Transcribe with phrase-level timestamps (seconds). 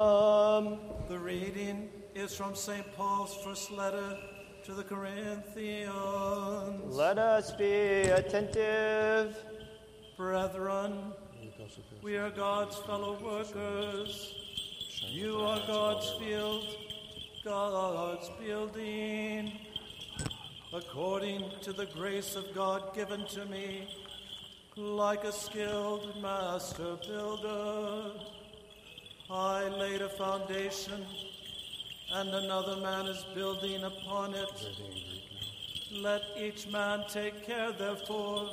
[0.00, 0.78] Um,
[1.08, 2.86] The reading is from St.
[2.94, 4.16] Paul's first letter
[4.62, 5.90] to the Corinthians.
[6.94, 9.36] let us be attentive.
[10.16, 11.12] Brethren,
[12.00, 14.36] we are God's fellow workers.
[15.04, 16.64] You are God's field,
[17.44, 19.50] God's building.
[20.72, 23.88] According to the grace of God given to me,
[24.76, 28.12] like a skilled master builder,
[29.30, 31.04] I laid a foundation,
[32.14, 34.68] and another man is building upon it.
[35.92, 38.48] Let each man take care, therefore,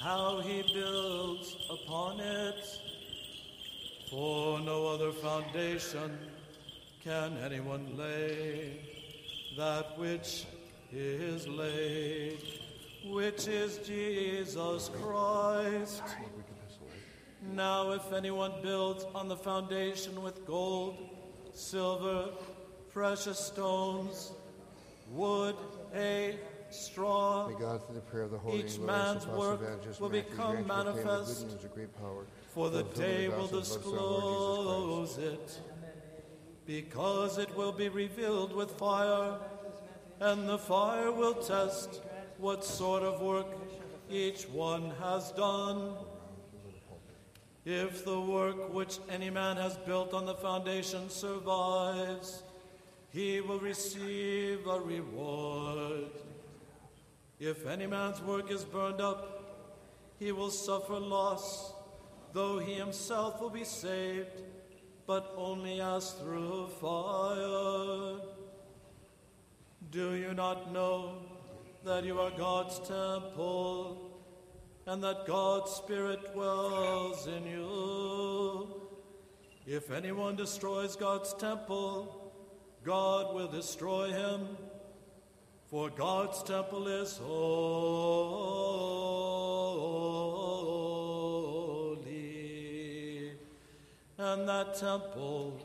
[0.00, 2.78] how he builds upon it.
[4.08, 6.16] For no other foundation
[7.02, 8.80] can anyone lay
[9.56, 10.46] that which
[10.92, 12.38] is laid,
[13.04, 16.04] which is Jesus Christ.
[17.40, 20.96] Now, if anyone builds on the foundation with gold,
[21.54, 22.30] silver,
[22.92, 24.32] precious stones,
[25.12, 25.54] wood,
[25.92, 26.36] hay,
[26.70, 29.60] straw, May God, through the prayer of the Holy Each man's work
[30.00, 32.82] will Matthew, become grant you proclaim the good manifest, news of great power, for the
[32.82, 35.60] day will gospel of our Lord Jesus disclose it,
[36.66, 39.38] because it will be revealed with fire,
[40.20, 42.02] and the fire will test
[42.36, 43.46] what sort of work
[44.10, 45.94] each one has done.
[47.70, 52.42] If the work which any man has built on the foundation survives,
[53.10, 56.08] he will receive a reward.
[57.38, 61.74] If any man's work is burned up, he will suffer loss,
[62.32, 64.40] though he himself will be saved,
[65.06, 68.16] but only as through fire.
[69.90, 71.16] Do you not know
[71.84, 74.07] that you are God's temple
[74.88, 78.68] and that God's Spirit dwells in you?
[79.66, 82.32] If anyone destroys God's temple,
[82.84, 84.56] God will destroy him.
[85.70, 87.42] For God's temple is holy,
[94.16, 95.60] and that temple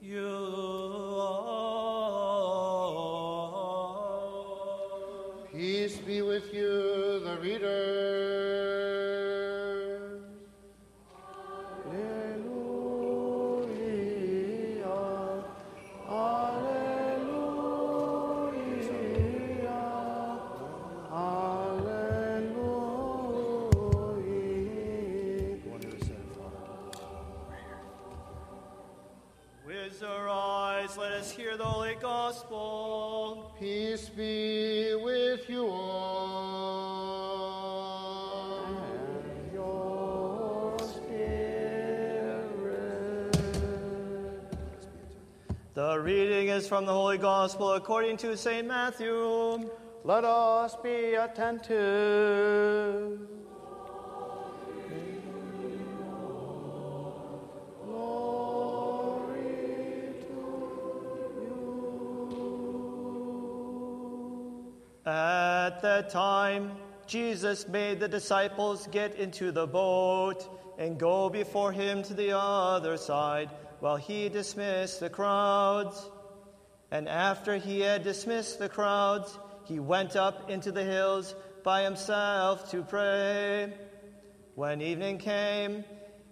[0.00, 0.28] you
[1.18, 1.80] are.
[5.50, 8.39] Peace be with you, the reader.
[30.90, 33.54] Eyes, let us hear the Holy Gospel.
[33.58, 35.86] Peace be with you all.
[39.24, 40.98] And your spirit.
[45.74, 48.66] The reading is from the Holy Gospel according to St.
[48.66, 49.70] Matthew.
[50.04, 53.20] Let us be attentive.
[65.70, 66.72] At that time,
[67.06, 70.44] Jesus made the disciples get into the boat
[70.78, 76.10] and go before him to the other side while he dismissed the crowds.
[76.90, 82.68] And after he had dismissed the crowds, he went up into the hills by himself
[82.72, 83.72] to pray.
[84.56, 85.84] When evening came,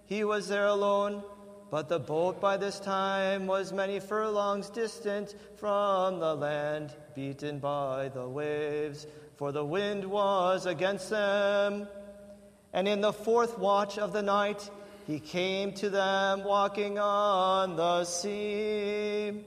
[0.06, 1.22] he was there alone,
[1.70, 8.08] but the boat by this time was many furlongs distant from the land, beaten by
[8.08, 9.06] the waves,
[9.36, 11.86] for the wind was against them.
[12.72, 14.70] And in the fourth watch of the night,
[15.06, 19.44] he came to them walking on the sea.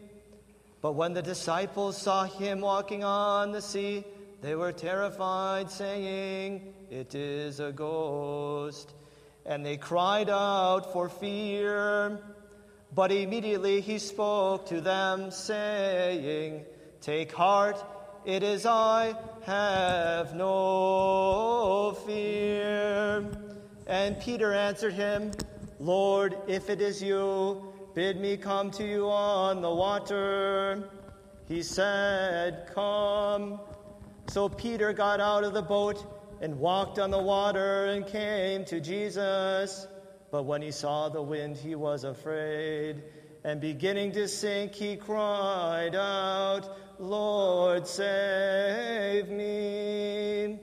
[0.82, 4.04] But when the disciples saw him walking on the sea,
[4.42, 8.94] they were terrified, saying, It is a ghost.
[9.46, 12.20] And they cried out for fear.
[12.94, 16.66] But immediately he spoke to them, saying,
[17.00, 17.84] Take heart,
[18.26, 23.26] it is I, have no fear.
[23.88, 25.32] And Peter answered him,
[25.80, 30.90] Lord, if it is you, bid me come to you on the water.
[31.48, 33.60] He said, Come.
[34.28, 38.82] So Peter got out of the boat and walked on the water and came to
[38.82, 39.88] Jesus.
[40.32, 43.04] But when he saw the wind, he was afraid.
[43.44, 46.68] And beginning to sink, he cried out,
[47.00, 50.60] Lord, save me.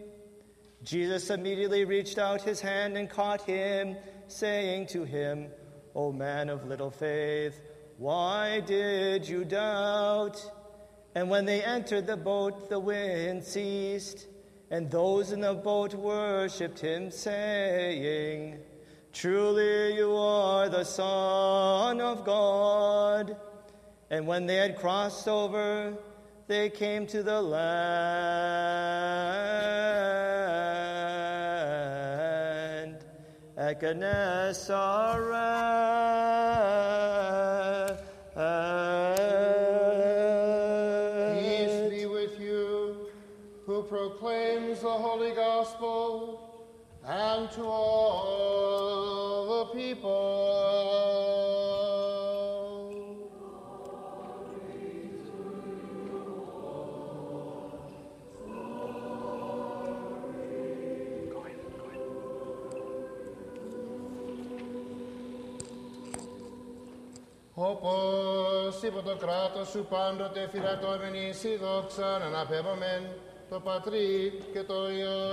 [0.82, 3.96] Jesus immediately reached out his hand and caught him,
[4.26, 5.48] saying to him,
[5.94, 7.60] O man of little faith,
[7.98, 10.38] Why did you doubt?
[11.14, 14.26] And when they entered the boat, the wind ceased,
[14.70, 18.59] and those in the boat worshipped him, saying,
[19.12, 23.37] Truly you are the Son of God.
[24.11, 25.94] And when they had crossed over,
[26.47, 27.79] they came to the land
[33.56, 35.29] at Gennesaret.
[43.88, 46.41] proclaims the holy gospel,
[47.06, 50.94] and to all the people.
[67.56, 73.03] Όπως υπό το κράτος σου πάντοτε φυλατώμενη η δόξα να αναπέμπομεν
[73.50, 75.31] το Πατρί και το Υιό